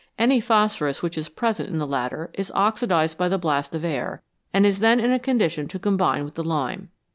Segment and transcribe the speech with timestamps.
[0.17, 4.23] Any phosphorus which is present in the latter is oxidised by the blast of air,
[4.51, 6.89] and is then in a condition to combine with the lime.